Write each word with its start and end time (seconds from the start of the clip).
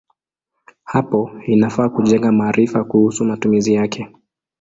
Hapo 0.83 1.31
inafaa 1.47 1.89
kujenga 1.89 2.31
maarifa 2.31 2.83
kuhusu 2.83 3.25
matumizi 3.25 3.73
yake. 3.73 4.09